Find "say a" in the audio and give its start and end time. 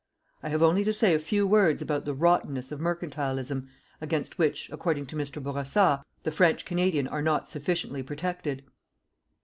0.93-1.19